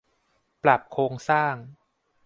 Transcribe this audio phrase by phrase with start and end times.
[0.63, 1.55] ปรับโครงสร้าง